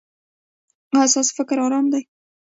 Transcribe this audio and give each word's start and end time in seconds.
ایا 0.93 1.07
ستاسو 1.13 1.31
فکر 1.39 1.57
ارام 1.65 1.85
دی؟ 1.91 2.01